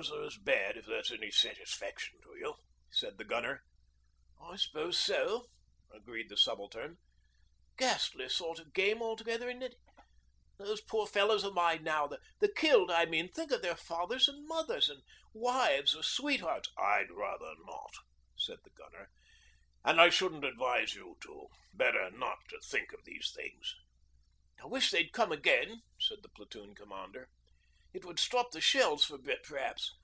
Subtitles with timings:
[0.00, 2.54] 'Ours are as bad, if that's any satisfaction to you,'
[2.90, 3.62] said the gunner.
[4.42, 5.46] 'I s'pose so,'
[5.90, 6.96] agreed the subaltern.
[7.78, 9.76] 'Ghastly sort of game altogether, isn't it?
[10.58, 12.08] Those poor fellows of mine now
[12.40, 13.30] the killed, I mean.
[13.30, 15.00] Think of their fathers and mothers and
[15.32, 17.94] wives or sweethearts' 'I'd rather not,'
[18.36, 19.10] said the gunner.
[19.84, 21.46] 'And I shouldn't advise you to.
[21.72, 23.74] Better not to think of these things.'
[24.60, 27.30] 'I wish they'd come again,' said the Platoon commander.
[27.92, 29.92] 'It would stop the shells for a bit perhaps.